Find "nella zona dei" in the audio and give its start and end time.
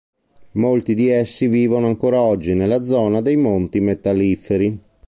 2.55-3.35